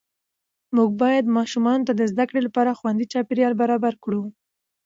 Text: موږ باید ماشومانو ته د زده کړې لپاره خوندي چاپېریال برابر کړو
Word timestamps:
موږ 0.75 0.89
باید 1.01 1.33
ماشومانو 1.37 1.85
ته 1.87 1.93
د 1.95 2.01
زده 2.11 2.25
کړې 2.29 2.41
لپاره 2.47 2.77
خوندي 2.79 3.05
چاپېریال 3.13 3.53
برابر 3.61 3.93
کړو 4.03 4.23